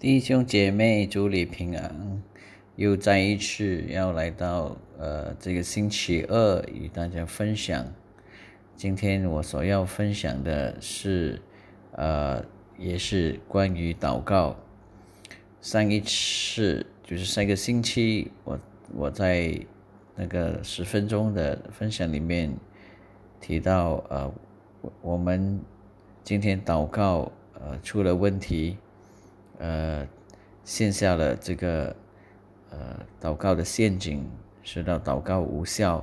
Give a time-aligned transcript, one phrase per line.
[0.00, 2.22] 弟兄姐妹，祝你平安！
[2.76, 7.86] 又再一次要来到呃这个星期二与大家分享。
[8.74, 11.42] 今天我所要分享的是
[11.92, 12.42] 呃
[12.78, 14.56] 也是关于祷告。
[15.60, 18.58] 上一次就是上个星期，我
[18.94, 19.54] 我在
[20.16, 22.50] 那个十分钟的分享里面
[23.38, 24.32] 提到呃
[25.02, 25.60] 我们
[26.24, 28.78] 今天祷告呃出了问题。
[29.60, 30.08] 呃，
[30.64, 31.94] 陷下了这个
[32.70, 32.78] 呃
[33.20, 34.26] 祷告的陷阱，
[34.62, 36.02] 使到祷告无效，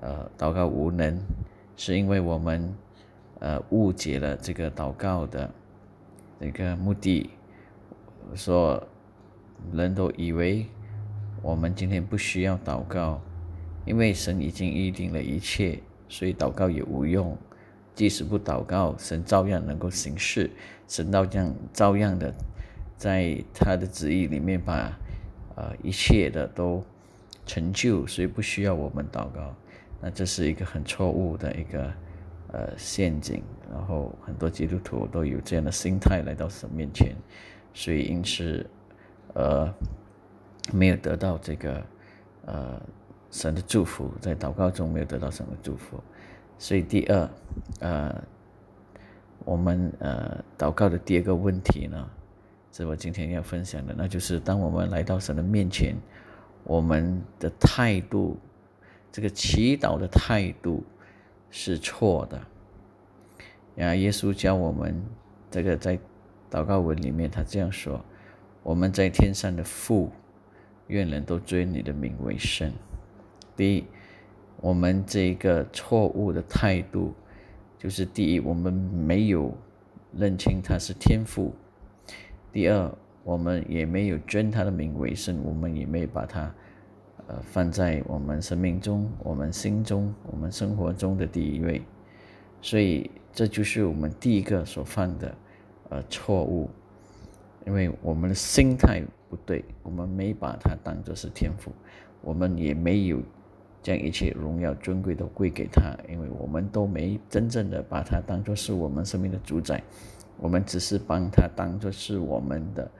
[0.00, 1.20] 呃，祷告无能，
[1.76, 2.74] 是因为我们
[3.40, 5.50] 呃误解了这个祷告的
[6.40, 7.28] 这个目的，
[8.34, 8.82] 说
[9.70, 10.66] 人都以为
[11.42, 13.20] 我们今天不需要祷告，
[13.84, 17.36] 因为神已经预定了一切，所以祷告也无用。
[17.94, 20.50] 即使不祷告，神照样能够行事，
[20.88, 22.34] 神照样照样的。
[23.04, 24.98] 在他的旨意里面，把
[25.56, 26.82] 呃一切的都
[27.44, 29.54] 成就，所以不需要我们祷告。
[30.00, 31.92] 那这是一个很错误的一个
[32.50, 33.42] 呃陷阱。
[33.70, 37.14] 然后很多基督徒都有这样的心态来到神面前，
[37.74, 38.66] 所以因此
[39.34, 39.70] 呃
[40.72, 41.86] 没有得到这个
[42.46, 42.80] 呃
[43.30, 46.02] 神的祝福，在祷告中没有得到神的祝福。
[46.58, 47.28] 所以第二
[47.80, 48.24] 呃
[49.44, 52.08] 我们呃祷告的第二个问题呢？
[52.76, 55.94] 是我今天要分享的，那就是当我们来到神的面前，
[56.64, 58.36] 我们的态度，
[59.12, 60.82] 这个祈祷的态度
[61.52, 62.40] 是错的。
[63.76, 65.00] 呀，耶稣教我们，
[65.52, 65.96] 这个在
[66.50, 68.04] 祷告文里面，他这样说
[68.64, 70.10] ：“我们在天上的父，
[70.88, 72.72] 愿人都尊你的名为圣。”
[73.54, 73.84] 第一，
[74.56, 77.14] 我们这一个错误的态度，
[77.78, 79.56] 就是第一，我们没有
[80.12, 81.54] 认清他是天父。
[82.54, 82.88] 第二，
[83.24, 86.54] 我们也没有尊他的名为圣，我们也没有把他，
[87.26, 91.82] 呃，放在我们生命中、我们心中、我们生活中的第一位。
[92.62, 95.34] 所以，这就是我们第一个所犯的，
[95.90, 96.70] 呃，错误。
[97.66, 101.72] 因为我们的心态不对，我们没把他当作是天赋，
[102.20, 103.20] 我们也没有
[103.84, 109.80] 将一切荣耀尊贵都归给他，因为我们都没真正的把他当作是我们生命的主宰。
[110.38, 112.90] 我们只是帮他当做是我们的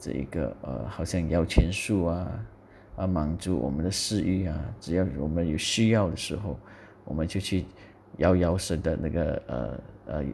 [0.00, 2.44] 这一个呃，好像摇钱树啊，
[2.96, 4.58] 啊满足我们的私欲啊。
[4.80, 6.58] 只要我们有需要的时候，
[7.04, 7.66] 我们就去
[8.16, 10.24] 摇摇神的那个呃呃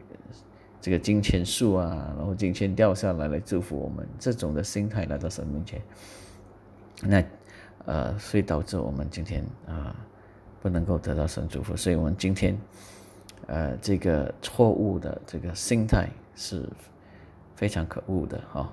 [0.81, 4.06] 这个金钱树啊，然后金钱掉下来来祝福我们。
[4.19, 5.82] 这种的心态来到神面前，
[7.03, 7.22] 那
[7.87, 9.94] 呃，所以导致我们今天啊
[10.60, 11.76] 不能够得到神祝福。
[11.76, 12.59] 所以我们今天
[13.47, 16.09] 呃这个错误的这个心态。
[16.34, 16.66] 是
[17.54, 18.72] 非常可恶的哈，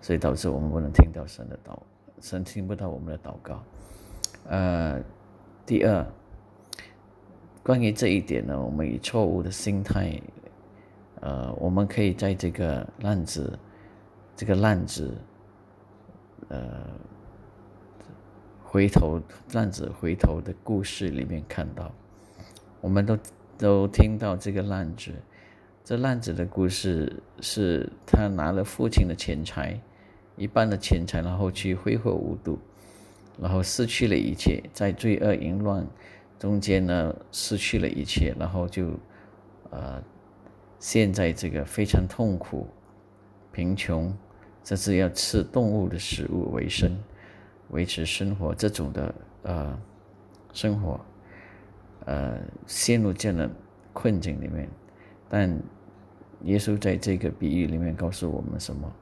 [0.00, 1.76] 所以导致我们不能听到神的祷，
[2.20, 3.60] 神听不到我们的祷告。
[4.46, 5.02] 呃，
[5.66, 6.06] 第二，
[7.64, 10.22] 关于这一点呢，我们以错误的心态，
[11.20, 13.58] 呃，我们可以在这个浪子，
[14.36, 15.12] 这个浪子，
[16.48, 16.86] 呃，
[18.72, 19.20] 回头
[19.52, 21.92] 浪子回头的故事里面看到，
[22.80, 23.18] 我们都
[23.58, 25.10] 都听到这个浪子。
[25.84, 29.80] 这浪子的故事是他拿了父亲的钱财，
[30.36, 32.60] 一半的钱财，然后去挥霍无度，
[33.40, 35.84] 然后失去了一切，在罪恶淫乱
[36.38, 38.90] 中间呢，失去了一切，然后就
[39.70, 40.00] 呃
[40.78, 42.68] 陷在这个非常痛苦、
[43.50, 44.16] 贫穷，
[44.62, 46.96] 甚至要吃动物的食物为生，
[47.70, 49.78] 维持生活这种的呃
[50.52, 51.00] 生活，
[52.04, 53.50] 呃陷入这样的
[53.92, 54.68] 困境里面。
[55.28, 55.50] 但
[56.42, 58.92] 耶稣在这个比喻里面告诉我们什么？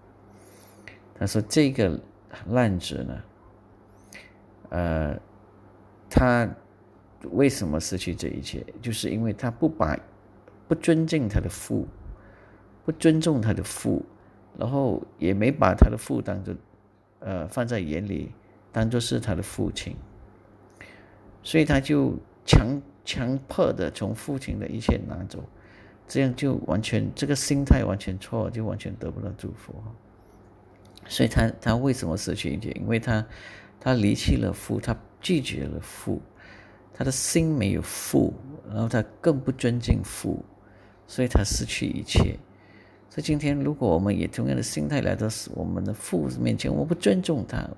[1.18, 1.98] 他说：“这个
[2.46, 3.22] 浪子呢，
[4.68, 5.20] 呃，
[6.08, 6.48] 他
[7.32, 8.64] 为什么失去这一切？
[8.80, 9.98] 就是因为他不把
[10.68, 11.88] 不尊敬他的父，
[12.84, 14.04] 不尊重他的父，
[14.56, 16.54] 然后也没把他的父当做
[17.18, 18.32] 呃放在眼里，
[18.72, 19.96] 当做是他的父亲，
[21.42, 25.42] 所以他就强强迫的从父亲的一切拿走。”
[26.08, 29.74] 这样就完全这个心态完全错，就完全得不到祝福。
[31.06, 32.70] 所以他他为什么失去一切？
[32.80, 33.26] 因为他
[33.78, 36.22] 他离弃了父，他拒绝了父，
[36.94, 38.32] 他的心没有父，
[38.70, 40.42] 然后他更不尊敬父，
[41.06, 42.38] 所以他失去一切。
[43.10, 47.68] 所以今天如果我们也同样的心态来到我们的父面前，我不尊重他，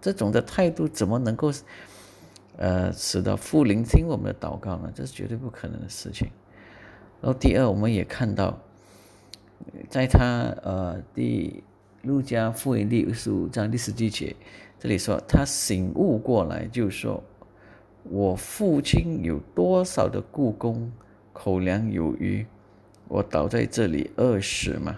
[0.00, 1.52] 这种的态度怎么能够
[2.56, 4.90] 呃使得父聆听我们的祷告呢？
[4.94, 6.28] 这是绝对不可能的事情。
[7.20, 8.58] 然后第二，我们也看到，
[9.88, 11.62] 在他呃第
[12.02, 14.36] 路加福音第十五章第十几节，
[14.78, 17.22] 这里说他醒悟过来，就说
[18.04, 20.92] ：“我父亲有多少的故宫，
[21.32, 22.46] 口粮有余，
[23.08, 24.96] 我倒在这里饿死吗？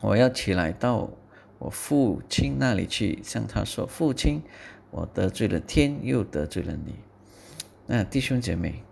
[0.00, 1.08] 我要起来到
[1.58, 4.42] 我父亲那里去，向他说：父亲，
[4.90, 6.96] 我得罪了天，又得罪了你。”
[7.86, 8.82] 那弟兄姐妹，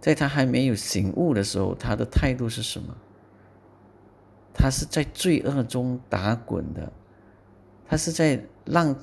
[0.00, 2.96] 在他还没有醒悟的时候，他的态度是什么？
[4.52, 6.92] 他是在罪恶中打滚的，
[7.86, 8.98] 他是在浪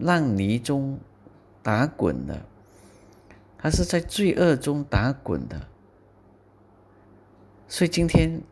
[0.00, 0.98] 浪泥中
[1.62, 2.44] 打滚的，
[3.56, 5.68] 他是在罪恶中打滚的。
[7.68, 8.42] 所以今天，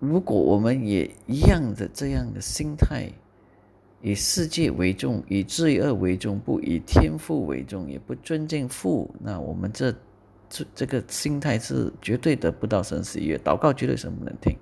[0.00, 3.08] 如果我们也一样的这样的心态，
[4.02, 9.94] 以世界为重，以罪恶为重，不以天赋为重，也不尊敬父，那我们这。
[10.52, 14.56] 这这个心态是绝对得不到神喜悦，祷告绝对神不能听。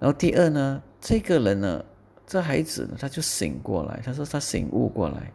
[0.00, 1.84] 然后第二呢，这个人呢，
[2.26, 5.32] 这孩子呢，他就醒过来，他说他醒悟过来，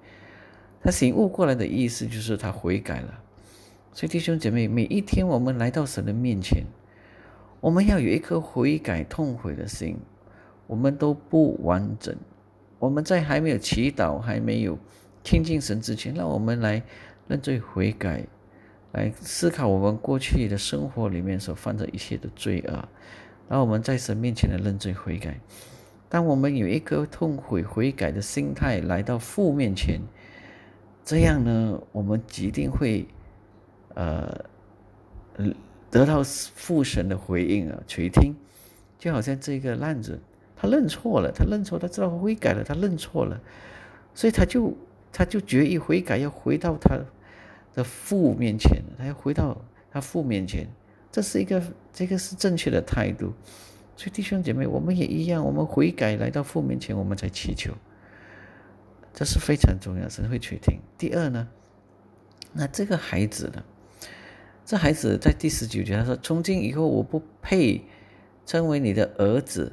[0.81, 3.23] 他醒悟过来的意思就是他悔改了。
[3.93, 6.65] 所以弟兄姐妹，每一天我们来到神的面前，
[7.59, 9.97] 我们要有一颗悔改痛悔的心。
[10.67, 12.13] 我们都不完整，
[12.77, 14.77] 我们在还没有祈祷、还没有
[15.23, 16.83] 亲近神之前，让我们来
[17.27, 18.25] 认罪悔改。
[18.93, 22.71] 来思考我们过去的生活里面所犯的一切的罪恶，
[23.47, 25.39] 然后我们在神面前的认罪悔改。
[26.09, 30.01] 当我们有一颗痛悔悔改的心态来到父面前，
[31.03, 33.05] 这样呢，我们一定会
[33.93, 34.45] 呃
[35.97, 38.35] 得到父神的回应啊垂听。
[38.99, 40.19] 就好像这个烂子，
[40.55, 43.39] 他认错了，他认错，他知道悔改了，他认错了，
[44.13, 44.75] 所以他就
[45.11, 46.99] 他就决意悔改，要回到他。
[47.75, 49.55] 的父面前，他要回到
[49.91, 50.67] 他父面前，
[51.11, 51.61] 这是一个
[51.93, 53.31] 这个是正确的态度。
[53.95, 57.71] 所以弟兄姐妹，我们也一样，我们悔改来到父面前，我们才祈求，
[59.13, 60.79] 这是非常重要，神会垂听。
[60.97, 61.47] 第二呢，
[62.51, 63.63] 那这个孩子呢，
[64.67, 67.81] 这孩子在第十九节他说：“从今以后，我不配
[68.45, 69.71] 称为你的儿子，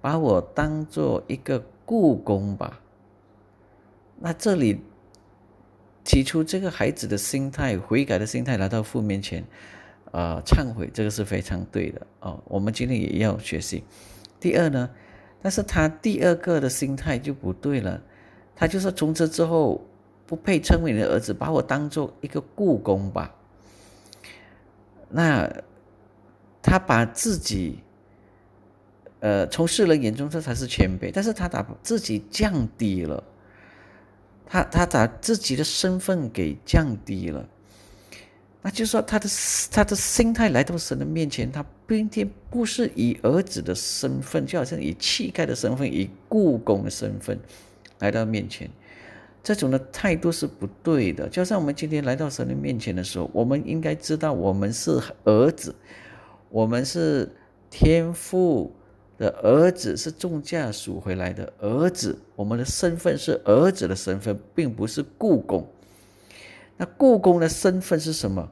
[0.00, 2.80] 把我当做一个故宫吧。”
[4.18, 4.80] 那这里。
[6.02, 9.44] 提出这个孩子的心态、悔改的心态来到父面前，
[10.10, 12.42] 啊，忏悔，这个是非常对的哦。
[12.46, 13.84] 我们今天也要学习。
[14.40, 14.90] 第二呢，
[15.42, 18.02] 但是他第二个的心态就不对了，
[18.56, 19.86] 他就是从此之后
[20.26, 23.36] 不配称为你的儿子，把我当做一个故宫吧。
[25.10, 25.50] 那
[26.62, 27.80] 他把自己，
[29.20, 33.22] 呃，从世人眼中这才是谦卑，但是他把自己降低了。
[34.52, 37.48] 他他把自己的身份给降低了，
[38.62, 39.28] 那就是说他的
[39.70, 47.38] 他的心态来到神的面前，他今天不是以儿子的身份，就好像以乞丐的身份，以故宫的身份
[48.00, 48.68] 来到面前，
[49.42, 51.28] 这种的态度是不对的。
[51.28, 55.74] 就像我们今天来到神的面前的时候，我们应该知道我们是儿子，
[56.48, 57.30] 我们是
[57.70, 58.72] 天父。
[59.20, 65.68] 的儿子是重价赎回来的儿子，我们的身份是儿子的身份，并不是故宫。
[66.78, 68.50] 那故宫的身份是什么？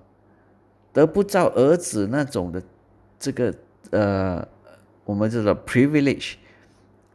[0.92, 2.62] 得不到儿子那种的
[3.18, 3.54] 这个
[3.92, 4.46] 呃，
[5.06, 6.34] 我们叫做 privilege，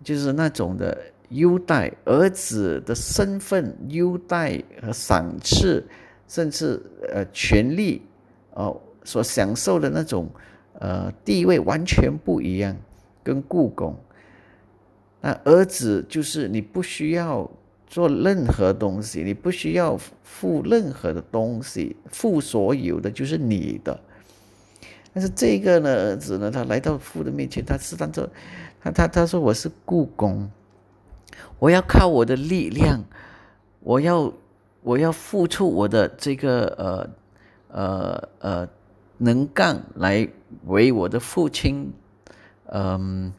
[0.04, 0.98] 就是那种的
[1.34, 5.86] 优待，儿子的身份优待和赏赐，
[6.28, 8.02] 甚至呃权利
[8.54, 10.30] 哦所享受的那种
[10.80, 12.76] 呃地位完全不一样。
[13.26, 13.96] 跟故宫，
[15.22, 17.50] 那儿子就是你不需要
[17.88, 23.98] 做任何东西，你不需要付任何的东西，付所有的就是你的。
[25.14, 28.30] 但是这个呢，儿子呢，他来到父的面前，他是当做
[28.82, 30.52] 他他他说我是故宫，
[31.60, 33.04] 我要靠我的力量，
[33.80, 34.34] 我要
[34.82, 37.10] 我要付出我的这个呃
[37.70, 38.68] 呃呃
[39.18, 40.28] 能干来
[40.66, 41.94] 为我的父亲。
[42.76, 43.32] 嗯，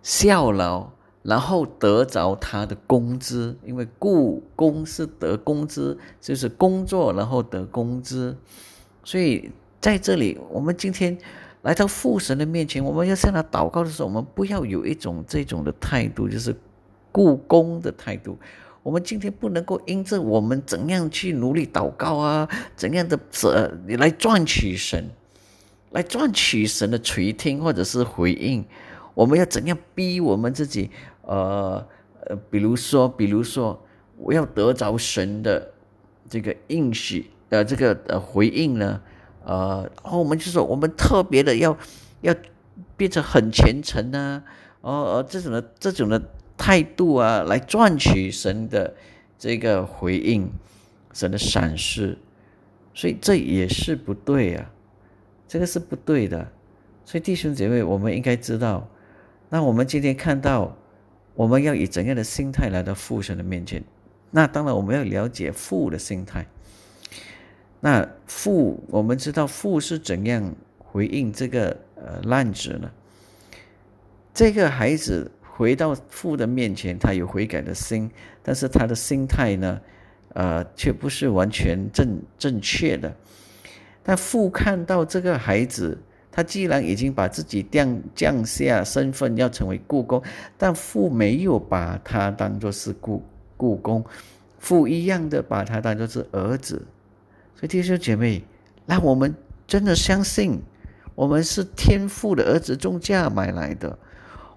[0.00, 0.90] 效劳，
[1.22, 8.36] 然后得着他的工资，因为雇工是得工资，就是工作然后得工资。
[9.02, 11.18] 所以在这里，我们今天
[11.62, 16.54] 来到父神的面前，我们要向他祷告的时候，我们不要有一种这种的态度，就是
[17.12, 18.38] 故宫的态度。
[18.82, 25.10] 我们今天不能够因着我们怎样去努力祷告啊，怎样的责来赚取神。
[25.90, 28.64] 来赚取神的垂听或者是回应，
[29.12, 30.88] 我们要怎样逼我们自己？
[31.22, 31.84] 呃
[32.26, 33.84] 呃，比如说，比如说，
[34.16, 35.72] 我要得着神的
[36.28, 39.00] 这个应许，呃，这个呃回应呢？
[39.44, 41.76] 呃，然后我们就说，我们特别的要
[42.20, 42.32] 要
[42.96, 44.44] 变成很虔诚呢，
[44.82, 46.22] 哦，这种的这种的
[46.60, 48.94] 态度啊，来赚取神的
[49.38, 50.52] 这个回应，
[51.14, 52.18] 神的赏识，
[52.92, 54.70] 所以这也是不对啊，
[55.48, 56.52] 这个是不对的。
[57.06, 58.86] 所以弟兄姐妹，我们应该知道，
[59.48, 60.76] 那我们今天看到，
[61.34, 63.82] 我们要以怎样的心态来到父神的面前？
[64.30, 66.46] 那当然，我们要了解父的心态。
[67.80, 72.90] 那父，我们知道父是怎样回应这个呃烂子呢？
[74.34, 78.10] 这个孩子回到父的面前，他有悔改的心，
[78.42, 79.78] 但是他的心态呢，
[80.32, 83.14] 呃，却不是完全正正确的。
[84.02, 85.98] 但父看到这个孩子，
[86.32, 90.22] 他既然已经把自己降降下身份，要成为故宫，
[90.56, 93.22] 但父没有把他当作是故
[93.58, 94.02] 故宫，
[94.58, 96.86] 父一样的把他当作是儿子。
[97.54, 98.42] 所以弟兄姐妹，
[98.86, 99.34] 让我们
[99.66, 100.62] 真的相信，
[101.14, 103.98] 我们是天父的儿子，重价买来的。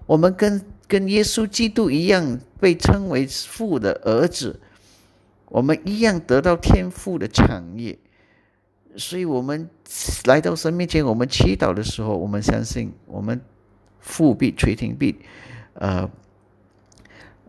[0.06, 4.60] 我们跟跟耶稣基督一样，被称为父的儿子，
[5.46, 7.98] 我们一样得到天父的产业。
[8.96, 9.68] 所以，我们
[10.26, 13.40] 来到神面前，我们祈祷的时候，我们相信，我们
[13.98, 15.16] 父必垂听，必
[15.74, 16.10] 呃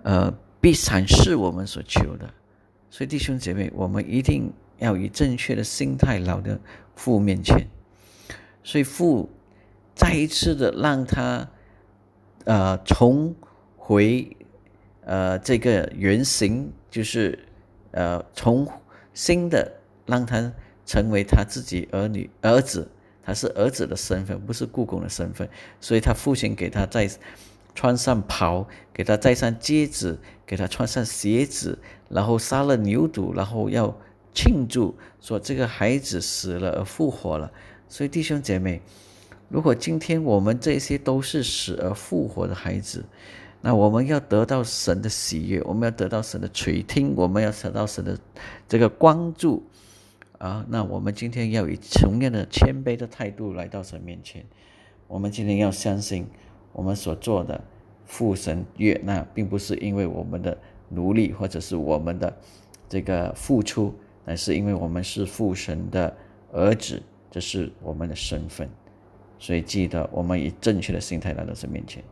[0.04, 2.34] 呃必赏赐我们所求的。
[2.90, 6.58] 所以，弟兄姐妹，我们一定要以正确的心态来到
[6.96, 7.68] 父面前。
[8.64, 9.30] 所以，父
[9.94, 11.50] 再一次的让他。
[12.46, 13.36] 呃，重
[13.76, 14.38] 回
[15.04, 17.38] 呃这个原型，就是
[17.92, 18.68] 呃重
[19.14, 20.54] 新的让他
[20.86, 22.88] 成为他自己儿女儿子，
[23.24, 25.50] 他是儿子的身份，不是故宫的身份，
[25.82, 27.10] 所以他父亲给他再
[27.74, 33.96] 穿上袍，给他戴上戒指，给他穿上鞋子，然后杀了牛犊，然后要
[34.36, 37.52] 庆祝说这个孩子死了而复活了，
[37.90, 38.82] 所以弟兄姐妹。
[39.48, 43.06] 如果今天我们这些都是死而复活的孩子，
[43.62, 48.18] 那我们要得到神的喜悦，我们要得到神的垂听，我们要得到神的
[48.68, 49.64] 这个关注
[50.38, 50.66] 啊！
[50.70, 54.46] 那我们今天要以同样的谦卑的态度来到神面前。
[55.08, 56.28] 我们今天要相信，
[56.74, 57.64] 我们所做的
[58.06, 60.58] 父神悦纳，并不是因为我们的
[60.90, 62.36] 努力或者是我们的
[62.90, 63.94] 这个付出，
[64.26, 66.16] 乃是因为我们是父神的
[66.52, 68.70] 儿子，这是我们的身份。
[69.38, 72.04] 所以记得，我们以正确的心态来到神面前。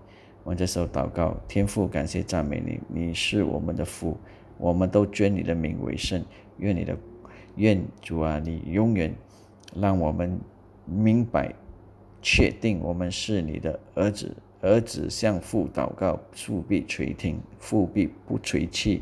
[0.44, 4.18] 我们这时候祷告，天父，感谢赞美你，你是我们的父，
[4.58, 6.24] 我们都尊你的名为圣。
[6.58, 6.98] 愿你的，
[7.56, 9.14] 愿主啊，你永远
[9.76, 10.40] 让我们
[10.86, 11.54] 明白、
[12.22, 14.36] 确定，我们是你的儿子。
[14.62, 19.02] 儿子向父祷告，父必垂听，父必不垂弃，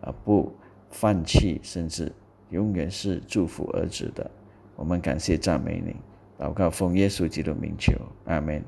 [0.00, 0.52] 啊，不
[0.90, 2.10] 放弃，甚至
[2.50, 4.28] 永远是祝福儿子的。
[4.74, 5.94] 我们感谢赞美你。
[6.38, 7.94] 祷告奉耶稣基督名求，
[8.26, 8.62] 阿门。